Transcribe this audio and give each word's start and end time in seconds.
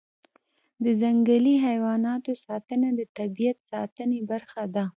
د 0.83 0.85
ځنګلي 1.01 1.55
حیواناتو 1.65 2.31
ساتنه 2.45 2.87
د 2.99 3.01
طبیعت 3.17 3.57
ساتنې 3.71 4.19
برخه 4.31 4.63
ده. 4.75 4.85